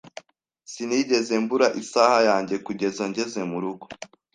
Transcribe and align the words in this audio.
Sinigeze 0.71 1.33
mbura 1.43 1.67
isaha 1.81 2.17
yanjye 2.29 2.55
kugeza 2.65 3.03
ngeze 3.11 3.39
murugo 3.51 3.85